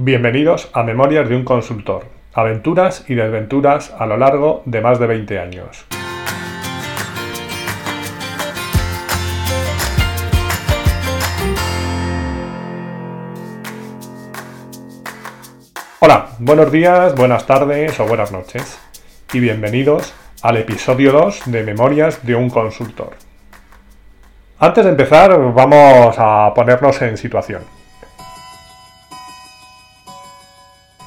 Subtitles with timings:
[0.00, 5.08] Bienvenidos a Memorias de un consultor, aventuras y desventuras a lo largo de más de
[5.08, 5.86] 20 años.
[15.98, 18.78] Hola, buenos días, buenas tardes o buenas noches
[19.32, 23.16] y bienvenidos al episodio 2 de Memorias de un consultor.
[24.60, 27.77] Antes de empezar vamos a ponernos en situación.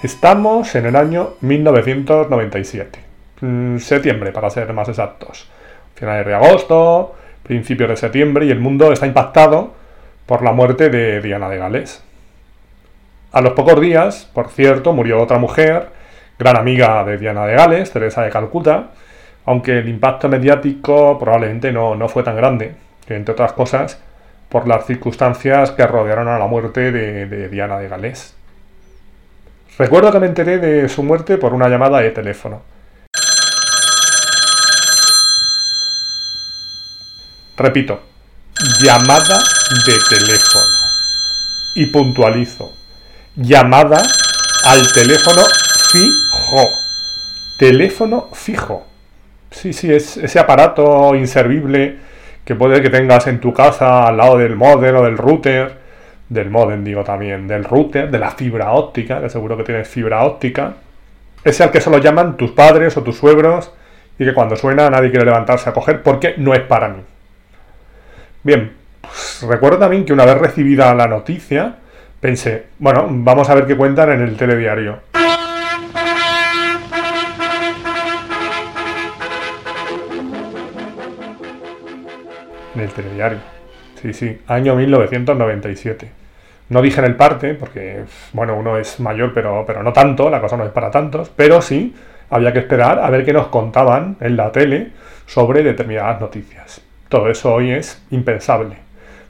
[0.04, 3.00] Estamos en el año 1997,
[3.42, 5.48] mm, septiembre para ser más exactos.
[5.94, 9.76] Finales de agosto, principios de septiembre y el mundo está impactado
[10.26, 12.04] por la muerte de Diana de Gales.
[13.32, 15.90] A los pocos días, por cierto, murió otra mujer,
[16.40, 18.88] gran amiga de Diana de Gales, Teresa de Calcuta,
[19.46, 22.74] aunque el impacto mediático probablemente no, fue tan grande,
[23.08, 24.02] entre otras cosas
[24.50, 28.41] por las circunstancias que rodearon a la muerte de Diana de Gales.
[29.82, 32.62] Recuerdo que me enteré de su muerte por una llamada de teléfono.
[37.58, 38.00] Repito,
[38.80, 39.40] llamada
[39.88, 40.66] de teléfono.
[41.74, 42.72] Y puntualizo,
[43.36, 44.04] llamada
[44.66, 45.42] al teléfono
[45.92, 46.70] fijo.
[47.58, 48.86] Teléfono fijo.
[49.50, 51.98] Sí, sí, es ese aparato inservible
[52.46, 55.81] que puede que tengas en tu casa al lado del modem o del router
[56.32, 60.24] del modem, digo también, del router, de la fibra óptica, que seguro que tienes fibra
[60.24, 60.76] óptica.
[61.44, 63.74] Ese al que solo llaman tus padres o tus suegros
[64.18, 67.02] y que cuando suena nadie quiere levantarse a coger porque no es para mí.
[68.44, 68.72] Bien,
[69.02, 71.76] pues recuerdo también que una vez recibida la noticia,
[72.22, 75.00] pensé, bueno, vamos a ver qué cuentan en el telediario.
[82.74, 83.40] En el telediario.
[84.02, 86.21] Sí, sí, año 1997.
[86.72, 90.40] No dije en el parte, porque, bueno, uno es mayor, pero, pero no tanto, la
[90.40, 91.94] cosa no es para tantos, pero sí
[92.30, 94.94] había que esperar a ver qué nos contaban en la tele
[95.26, 96.80] sobre determinadas noticias.
[97.10, 98.78] Todo eso hoy es impensable,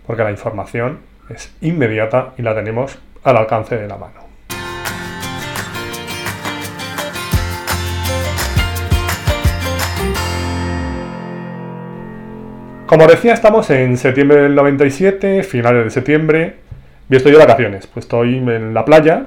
[0.05, 0.99] porque la información
[1.33, 4.21] es inmediata y la tenemos al alcance de la mano.
[12.85, 16.60] Como decía, estamos en septiembre del 97, finales de septiembre,
[17.11, 19.25] y estoy de vacaciones, pues estoy en la playa.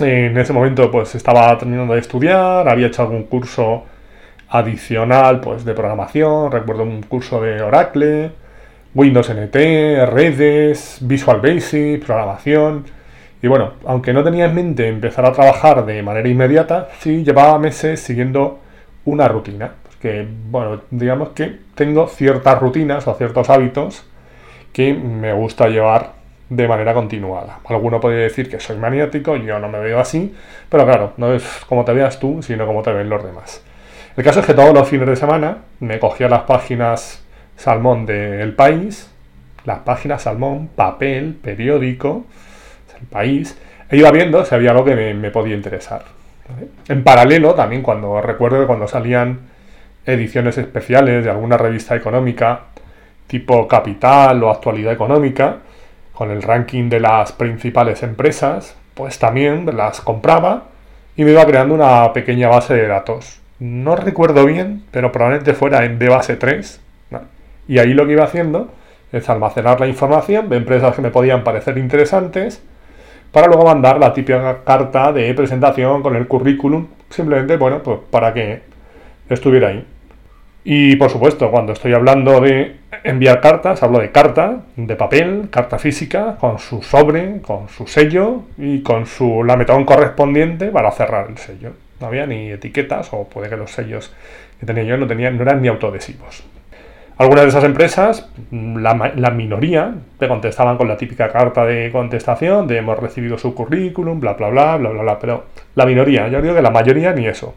[0.00, 3.84] En ese momento pues estaba terminando de estudiar, había hecho algún curso
[4.48, 8.30] adicional pues de programación, recuerdo un curso de Oracle,
[8.94, 9.54] Windows NT,
[10.06, 12.86] redes, Visual Basic, programación.
[13.42, 17.58] Y bueno, aunque no tenía en mente empezar a trabajar de manera inmediata, sí llevaba
[17.58, 18.60] meses siguiendo
[19.04, 19.70] una rutina.
[19.82, 24.06] Porque, bueno, digamos que tengo ciertas rutinas o ciertos hábitos
[24.72, 26.16] que me gusta llevar
[26.48, 27.60] de manera continuada.
[27.68, 30.34] Alguno puede decir que soy maniático, yo no me veo así,
[30.68, 33.62] pero claro, no es como te veas tú, sino como te ven los demás.
[34.16, 37.22] El caso es que todos los fines de semana me cogía las páginas
[37.56, 39.10] Salmón del País,
[39.64, 42.24] las páginas Salmón, papel, periódico,
[43.00, 43.58] el país,
[43.90, 46.04] e iba viendo si había algo que me, podía interesar.
[46.88, 49.40] En paralelo, también cuando recuerdo que cuando salían
[50.04, 52.60] ediciones especiales de alguna revista económica,
[53.26, 55.58] tipo Capital o Actualidad Económica,
[56.16, 60.64] con el ranking de las principales empresas, pues también las compraba
[61.14, 63.40] y me iba creando una pequeña base de datos.
[63.58, 66.80] No recuerdo bien, pero probablemente fuera en de base 3.
[67.68, 68.72] Y ahí lo que iba haciendo
[69.12, 72.62] es almacenar la información de empresas que me podían parecer interesantes
[73.30, 78.32] para luego mandar la típica carta de presentación con el currículum, simplemente, bueno, pues para
[78.32, 78.62] que
[79.28, 79.86] estuviera ahí.
[80.68, 85.78] Y por supuesto, cuando estoy hablando de enviar cartas, hablo de carta, de papel, carta
[85.78, 91.38] física, con su sobre, con su sello y con su lametón correspondiente para cerrar el
[91.38, 91.74] sello.
[92.00, 94.12] No había ni etiquetas, o puede que los sellos
[94.58, 96.42] que tenía yo no, tenían, no eran ni autoadhesivos.
[97.16, 102.78] Algunas de esas empresas, la, minoría, te contestaban con la típica carta de contestación, de
[102.78, 105.44] hemos recibido su currículum, bla, bla, bla, bla, bla, bla, pero
[105.76, 107.54] la minoría, yo digo que la mayoría ni eso.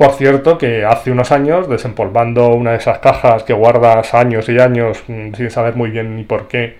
[0.00, 4.58] Por cierto, que hace unos años, desempolvando una de esas cajas que guardas años y
[4.58, 6.76] años mm, sin saber muy bien ni por qué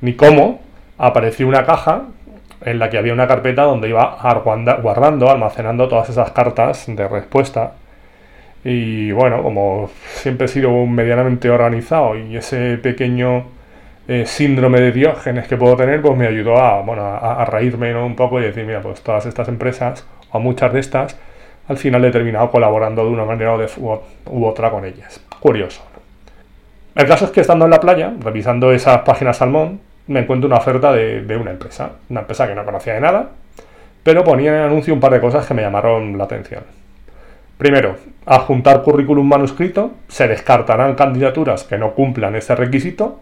[0.00, 0.60] ni cómo,
[0.98, 2.02] apareció una caja
[2.62, 4.18] en la que había una carpeta donde iba
[4.82, 7.74] guardando, almacenando todas esas cartas de respuesta.
[8.64, 13.44] Y bueno, como siempre he sido medianamente organizado y ese pequeño
[14.08, 18.16] eh, síndrome de Diógenes que puedo tener, pues me ayudó a, bueno, a, reírme un
[18.16, 21.16] poco y decir, mira, pues todas estas empresas, o muchas de estas,
[21.68, 25.20] al final he terminado colaborando de una manera u otra con ellas.
[25.40, 25.82] Curioso.
[26.94, 30.58] El caso es que estando en la playa, revisando esas páginas Salmón, me encuentro una
[30.58, 31.92] oferta de, una empresa.
[32.08, 33.30] Una empresa que no conocía de nada,
[34.02, 36.62] pero ponía en anuncio un par de cosas que me llamaron la atención.
[37.58, 37.96] Primero,
[38.26, 43.20] adjuntar currículum manuscrito, se descartarán candidaturas que no cumplan ese requisito.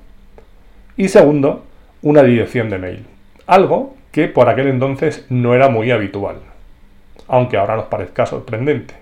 [0.96, 1.64] Y segundo,
[2.02, 3.06] una dirección de mail,
[3.46, 6.36] algo que por aquel entonces no era muy habitual,
[7.28, 8.94] aunque ahora nos parezca sorprendente.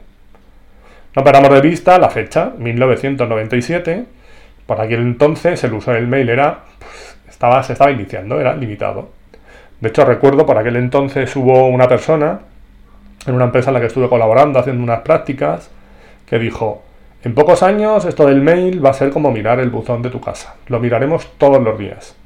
[1.15, 4.05] No perdamos de vista la fecha, 1997,
[4.67, 9.11] por aquel entonces el uso del mail era, pues, estaba, se estaba iniciando, era limitado.
[9.81, 12.41] De hecho, recuerdo por aquel entonces hubo una persona
[13.27, 15.71] en una empresa en la que estuve colaborando, haciendo unas prácticas,
[16.27, 16.83] que dijo,
[17.23, 20.21] en pocos años esto del mail va a ser como mirar el buzón de tu
[20.21, 20.55] casa.
[20.69, 22.17] Lo miraremos todos los días.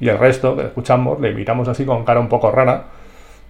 [0.00, 2.84] Y el resto, que escuchamos, le miramos así con cara un poco rara,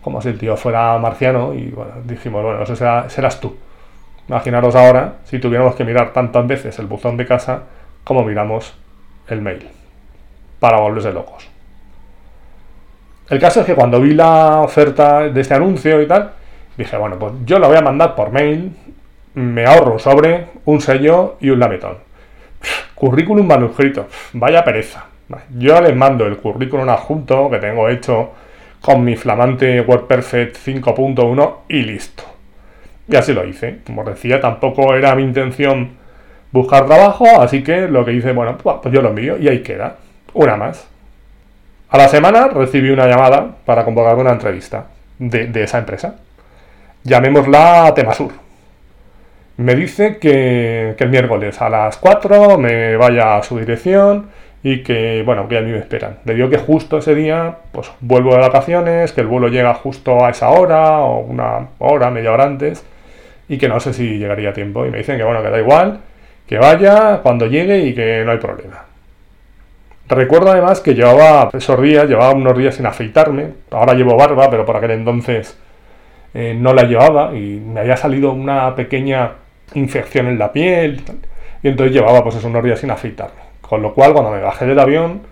[0.02, 3.56] como si el tío fuera marciano, y bueno, dijimos, bueno, eso serás tú.
[4.28, 7.62] Imaginaros ahora si tuviéramos que mirar tantas veces el buzón de casa
[8.04, 8.74] como miramos
[9.28, 9.68] el mail,
[10.60, 11.48] para volverse locos.
[13.28, 16.32] El caso es que cuando vi la oferta de este anuncio y tal,
[16.76, 18.74] dije, bueno, pues yo lo voy a mandar por mail,
[19.34, 21.98] me ahorro sobre, un sello y un lametón.
[22.94, 25.04] Currículum manuscrito, vaya pereza.
[25.50, 28.30] Yo les mando el currículum adjunto que tengo hecho
[28.80, 32.24] con mi flamante WordPerfect 5.1 y listo.
[33.08, 33.78] Y así lo hice.
[33.86, 35.96] Como decía, tampoco era mi intención
[36.52, 39.96] buscar trabajo, así que lo que hice, bueno, pues yo lo envío y ahí queda.
[40.34, 40.88] Una más.
[41.90, 44.88] A la semana recibí una llamada para convocar una entrevista
[45.18, 46.16] de, esa empresa
[47.02, 48.32] llamémosla Temasur.
[49.56, 54.28] Me dice que, el miércoles a las 4 me vaya a su dirección
[54.62, 56.18] y que, bueno, que a mí me esperan.
[56.24, 60.24] Le digo que justo ese día, pues vuelvo de vacaciones, que el vuelo llega justo
[60.24, 62.84] a esa hora o una hora, media hora antes
[63.48, 64.84] y que no sé si llegaría a tiempo.
[64.86, 66.00] Y me dicen que, bueno, que da igual,
[66.46, 68.84] que vaya cuando llegue y que no hay problema.
[70.08, 73.50] Recuerdo además que llevaba esos días, llevaba unos días sin afeitarme.
[73.70, 75.58] Ahora llevo barba, pero por aquel entonces
[76.34, 79.32] eh, no la llevaba y me había salido una pequeña
[79.74, 81.02] infección en la piel
[81.62, 83.47] y, entonces llevaba pues esos unos días sin afeitarme.
[83.68, 85.22] Con lo cual cuando me bajé del avión,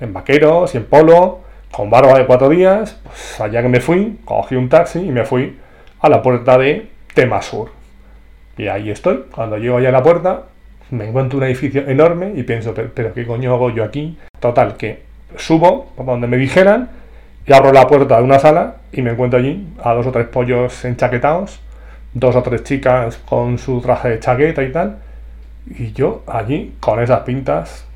[0.00, 1.40] en vaqueros y en polo,
[1.70, 5.24] con barba de cuatro días, pues allá que me fui, cogí un taxi y me
[5.24, 5.58] fui
[6.00, 7.70] a la puerta de Temasur.
[8.56, 9.24] Y ahí estoy.
[9.30, 10.44] Cuando llego allá a la puerta,
[10.90, 14.18] me encuentro un edificio enorme y pienso, pero, ¿qué coño hago yo aquí?
[14.40, 15.02] Total, que
[15.36, 16.90] subo donde me dijeran
[17.46, 20.26] y abro la puerta de una sala y me encuentro allí a dos o tres
[20.26, 21.60] pollos enchaquetados,
[22.14, 24.98] dos o tres chicas con su traje de chaqueta y tal,
[25.66, 27.86] y yo allí con esas pintas,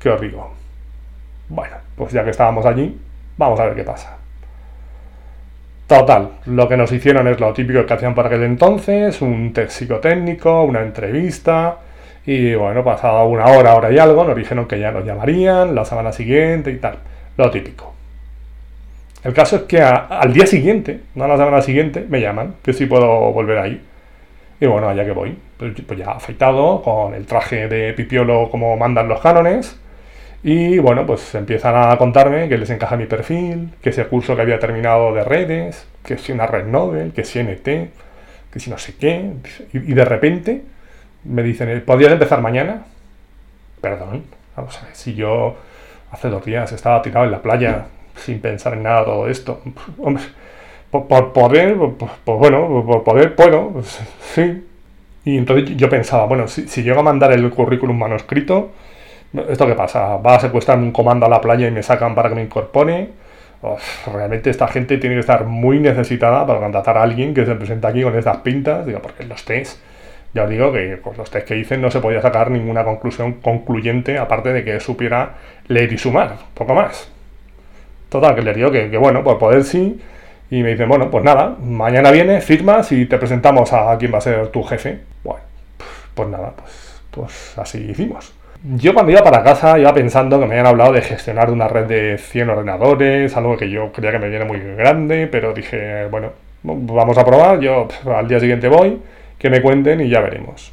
[0.00, 0.52] ¿qué os digo?
[1.48, 2.98] Bueno, pues ya que estábamos allí,
[3.36, 4.16] vamos a ver qué pasa.
[5.86, 9.70] Total, lo que nos hicieron es lo típico que hacían para aquel entonces, un test
[9.70, 11.78] psicotécnico, una entrevista,
[12.26, 15.84] y bueno, pasada una hora, hora y algo, nos dijeron que ya nos llamarían la
[15.84, 16.98] semana siguiente y tal,
[17.36, 17.94] lo típico.
[19.22, 22.72] El caso es que al día siguiente, no a la semana siguiente, me llaman, que
[22.72, 23.80] si puedo volver ahí.
[24.60, 25.36] Y bueno, allá que voy.
[25.58, 29.78] Pues, pues, ya afeitado, con el traje de pipiolo como mandan los cánones.
[30.42, 34.42] Y bueno, pues empiezan a contarme que les encaja mi perfil, que ese curso que
[34.42, 37.64] había terminado de redes, que si una red Nobel, que si NT,
[38.52, 39.32] que si no sé qué.
[39.72, 40.62] Y, de repente
[41.24, 42.84] me dicen, ¿podrías empezar mañana?
[43.80, 44.24] Perdón,
[44.56, 45.56] vamos a ver, si yo
[46.12, 47.86] hace dos días estaba tirado en la playa
[48.16, 49.62] sin pensar en nada todo esto.
[49.98, 50.22] Hombre,
[51.04, 54.00] por, poder, pues, bueno, por poder puedo, pues,
[54.34, 54.64] sí.
[55.24, 58.70] Y entonces yo pensaba, bueno, si, si llego a mandar el currículum manuscrito,
[59.48, 60.16] ¿esto qué pasa?
[60.16, 63.10] ¿Va a secuestrarme un comando a la playa y me sacan para que me incorpore?
[64.12, 67.88] realmente esta gente tiene que estar muy necesitada para contratar a alguien que se presenta
[67.88, 69.80] aquí con estas pintas, digo, porque los test,
[70.34, 73.34] ya os digo que pues, los test que dicen no se podía sacar ninguna conclusión
[73.34, 75.34] concluyente, aparte de que supiera
[75.68, 77.10] leer y sumar, poco más.
[78.08, 80.00] Total, que le digo que, bueno, por poder sí.
[80.50, 84.18] Y me dicen, bueno, pues nada, mañana viene, firmas y te presentamos a quien va
[84.18, 85.00] a ser tu jefe.
[85.24, 85.40] Bueno,
[86.14, 88.32] pues nada, pues, pues así hicimos.
[88.62, 91.86] Yo cuando iba para casa iba pensando que me habían hablado de gestionar una red
[91.86, 96.30] de 100 ordenadores, algo que yo creía que me viene muy grande, pero dije, bueno,
[96.62, 99.00] vamos a probar, yo al día siguiente voy,
[99.38, 100.72] que me cuenten y ya veremos.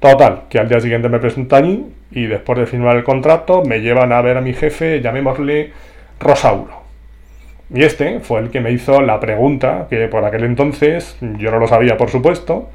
[0.00, 3.80] Total, que al día siguiente me presento allí y después de firmar el contrato me
[3.80, 5.72] llevan a ver a mi jefe, llamémosle
[6.20, 6.83] Rosauro.
[7.72, 11.58] Y este fue el que me hizo la pregunta que por aquel entonces, yo no
[11.58, 12.68] lo sabía por supuesto,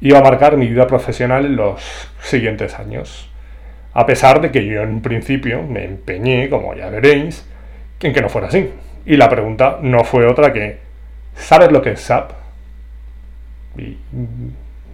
[0.00, 3.30] iba a marcar mi vida profesional en los siguientes años.
[3.94, 7.46] A pesar de que yo en principio me empeñé, como ya veréis,
[8.00, 8.70] en que no fuera así.
[9.06, 10.78] Y la pregunta no fue otra que,
[11.34, 12.32] ¿sabes lo que es SAP?
[13.76, 13.96] Y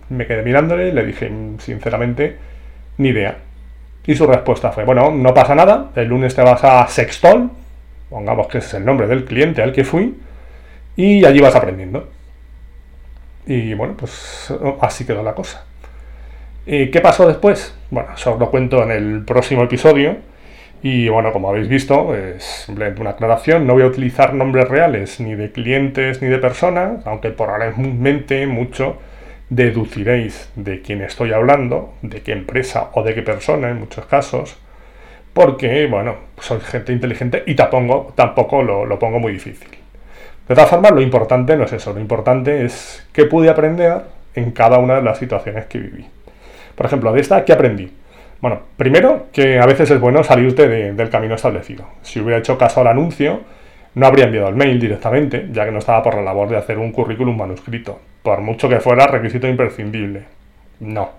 [0.08, 2.36] me quedé mirándole y le dije, sinceramente,
[2.98, 3.36] ni idea.
[4.06, 7.50] Y su respuesta fue, bueno, no pasa nada, el lunes te vas a Sextol,
[8.10, 10.16] pongamos que es el nombre del cliente al que fui,
[10.96, 12.08] Y allí vas aprendiendo.
[13.46, 15.64] Y bueno, pues así quedó la cosa.
[16.66, 17.74] ¿Y qué pasó después?
[17.90, 20.16] Bueno, eso os lo cuento en el próximo episodio.
[20.82, 23.66] Y bueno, como habéis visto, es simplemente una aclaración.
[23.66, 28.98] No voy a utilizar nombres reales ni de clientes ni de personas, aunque probablemente mucho
[29.50, 34.58] deduciréis de quién estoy hablando, de qué empresa o de qué persona en muchos casos,
[35.32, 39.68] porque, bueno, soy gente inteligente y tampoco, tampoco lo, lo pongo muy difícil.
[40.46, 44.02] De todas formas, lo importante no es eso, lo importante es qué pude aprender
[44.34, 46.06] en cada una de las situaciones que viví.
[46.74, 47.90] Por ejemplo, de esta, ¿qué aprendí?
[48.40, 51.86] Bueno, primero que a veces es bueno salirte del camino establecido.
[52.02, 53.40] Si hubiera hecho caso al anuncio,
[53.94, 56.78] no habría enviado el mail directamente, ya que no estaba por la labor de hacer
[56.78, 60.24] un currículum manuscrito, por mucho que fuera requisito imprescindible.
[60.80, 61.10] No.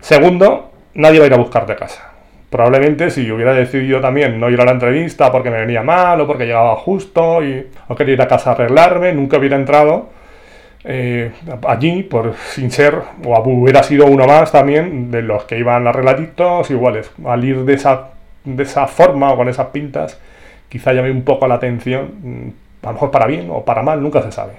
[0.00, 2.13] Segundo, nadie va a ir a buscarte casa.
[2.54, 6.26] Probablemente si hubiera decidido también no ir a la entrevista porque me venía mal o
[6.28, 10.10] porque llegaba justo y, o quería ir a casa a arreglarme, nunca hubiera entrado
[10.84, 11.32] eh,
[11.66, 12.94] allí por sin ser,
[13.24, 17.10] o hubiera sido uno más también de los que iban arregladitos iguales.
[17.24, 18.10] Al ir de esa,
[18.44, 20.20] de esa forma o con esas pintas,
[20.68, 22.48] quizá llame un poco la atención, mm,
[22.84, 24.52] a lo mejor para bien o para mal, nunca se sabe.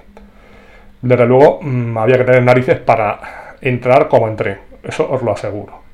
[1.02, 5.85] Desde luego, mm, había que tener narices para entrar como entré, eso os lo aseguro.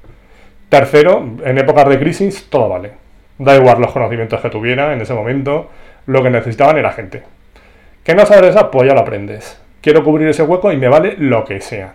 [0.71, 2.91] Tercero, en épocas de crisis todo vale.
[3.37, 5.69] Da igual los conocimientos que tuviera en ese momento,
[6.05, 7.23] lo que necesitaban era gente.
[8.05, 8.71] ¿Que no sabes eso?
[8.71, 9.59] Pues ya lo aprendes.
[9.81, 11.91] Quiero cubrir ese hueco y me vale lo que sea.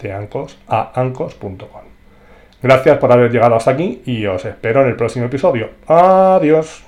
[0.01, 1.87] de Ancos a ancos.com
[2.63, 5.71] Gracias por haber llegado hasta aquí y os espero en el próximo episodio.
[5.87, 6.86] Adiós.